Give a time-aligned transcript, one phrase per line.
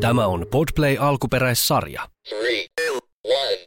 [0.00, 2.02] Tämä on Podplay alkuperäissarja.
[2.28, 3.66] Three, two, one.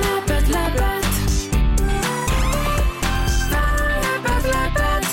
[0.00, 1.04] Läpät, läpät.
[3.50, 5.04] Läpät, läpät.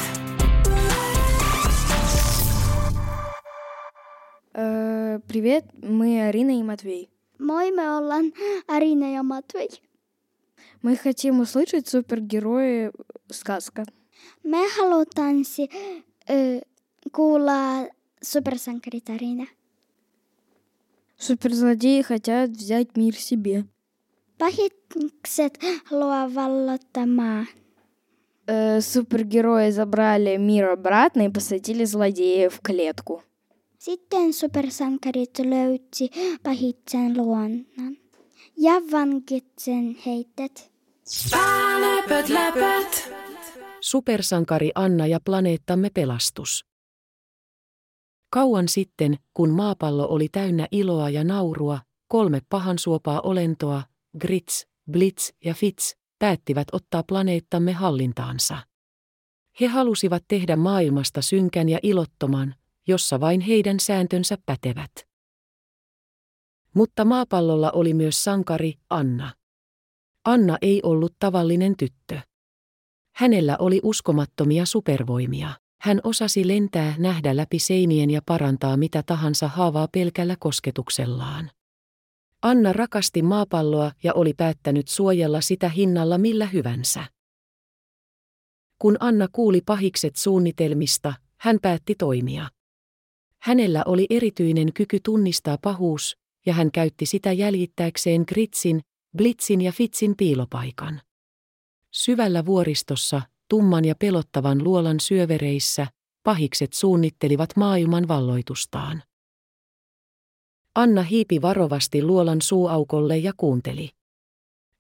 [4.58, 7.10] Э, Привет, мы Арина и Матвей.
[7.40, 8.32] Moi, me ollaan
[8.68, 9.68] Arina ja Matvei.
[10.83, 12.91] Мы хотим услышать супергерои
[13.31, 13.85] сказка.
[14.45, 15.71] Me halutaan si-
[16.29, 16.61] ö,
[17.13, 17.89] kuulla.
[21.19, 23.65] Суперзлодеи хотят взять мир себе.
[26.37, 27.45] Vallottaa maa.
[28.47, 33.23] Э, Супергерои забрали мир обратно и посадили злодеев в клетку.
[33.79, 36.11] Sitten supersankarit löytsi
[36.43, 37.97] pahitsen luonnon
[38.57, 40.70] ja vankitsen heitet.
[41.81, 43.13] Läpät, läpät.
[43.81, 46.65] Supersankari Anna ja planeettamme pelastus.
[48.31, 53.83] Kauan sitten, kun maapallo oli täynnä iloa ja naurua, kolme pahansuopaa olentoa,
[54.19, 58.59] Grits, Blitz ja Fitz, päättivät ottaa planeettamme hallintaansa.
[59.61, 62.55] He halusivat tehdä maailmasta synkän ja ilottoman,
[62.89, 64.93] jossa vain heidän sääntönsä pätevät.
[66.75, 69.40] Mutta maapallolla oli myös sankari Anna.
[70.25, 72.21] Anna ei ollut tavallinen tyttö.
[73.15, 75.51] Hänellä oli uskomattomia supervoimia.
[75.81, 81.51] Hän osasi lentää, nähdä läpi seinien ja parantaa mitä tahansa haavaa pelkällä kosketuksellaan.
[82.43, 87.05] Anna rakasti maapalloa ja oli päättänyt suojella sitä hinnalla millä hyvänsä.
[88.79, 92.49] Kun Anna kuuli pahikset suunnitelmista, hän päätti toimia.
[93.39, 98.81] Hänellä oli erityinen kyky tunnistaa pahuus, ja hän käytti sitä jäljittääkseen Gritsin,
[99.17, 101.01] Blitzin ja Fitsin piilopaikan.
[101.93, 105.87] Syvällä vuoristossa, tumman ja pelottavan luolan syövereissä,
[106.23, 109.03] pahikset suunnittelivat maailman valloitustaan.
[110.75, 113.91] Anna hiipi varovasti luolan suuaukolle ja kuunteli.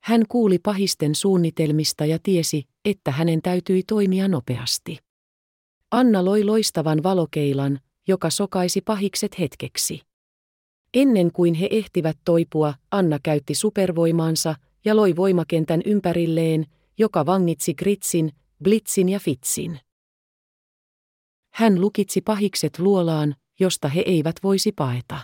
[0.02, 4.98] Hän kuuli pahisten suunnitelmista ja tiesi, että hänen täytyi toimia nopeasti.
[5.90, 10.09] Anna loi loistavan valokeilan, joka sokaisi pahikset hetkeksi.
[10.94, 16.66] Ennen kuin he ehtivät toipua, Anna käytti supervoimaansa ja loi voimakentän ympärilleen,
[16.98, 19.80] joka vangitsi Gritsin, Blitzin ja Fitsin.
[21.52, 25.18] Hän lukitsi pahikset luolaan, josta he eivät voisi paeta.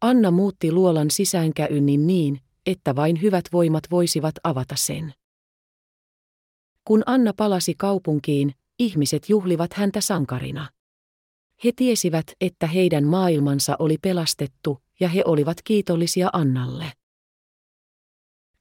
[0.00, 5.14] Anna muutti luolan sisäänkäynnin niin, että vain hyvät voimat voisivat avata sen.
[6.84, 10.68] Kun Anna palasi kaupunkiin, ihmiset juhlivat häntä sankarina.
[11.64, 16.92] He tiesivät, että heidän maailmansa oli pelastettu, ja he olivat kiitollisia Annalle.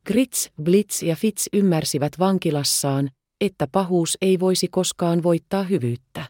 [0.08, 3.10] Grits, Blitz ja Fitz ymmärsivät vankilassaan,
[3.42, 6.30] että pahuus ei voisi koskaan voittaa hyvyyttä.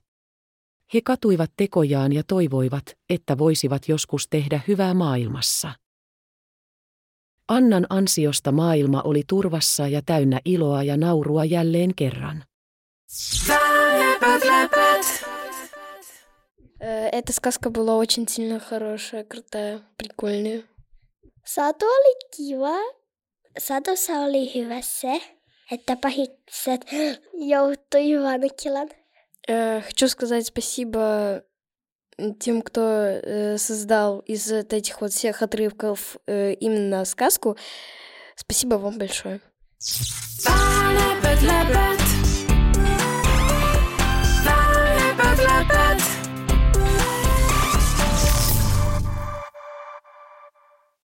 [0.93, 5.71] He katuivat tekojaan ja toivoivat, että voisivat joskus tehdä hyvää maailmassa.
[7.47, 12.43] Annan ansiosta maailma oli turvassa ja täynnä iloa ja naurua jälleen kerran.
[13.47, 14.82] Läpät, läpät.
[17.13, 20.63] Эта сказка была очень сильно хорошая, крутая, прикольная.
[21.45, 22.75] Satu oli kiva.
[23.59, 25.21] Satossa oli hyvä se,
[25.71, 26.85] että pahikset
[27.33, 28.89] joutui vankilan.
[29.85, 31.43] Хочу сказать спасибо
[32.39, 37.57] тем, кто э, создал из вот этих вот всех отрывков э, именно сказку.
[38.35, 39.39] Спасибо вам большое.